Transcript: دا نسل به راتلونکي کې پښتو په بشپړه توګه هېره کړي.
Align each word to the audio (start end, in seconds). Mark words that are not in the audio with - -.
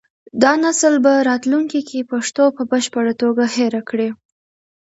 دا 0.41 0.51
نسل 0.65 0.93
به 1.05 1.13
راتلونکي 1.29 1.81
کې 1.89 2.09
پښتو 2.11 2.43
په 2.55 2.61
بشپړه 2.71 3.13
توګه 3.21 3.43
هېره 3.55 3.81
کړي. 3.89 4.09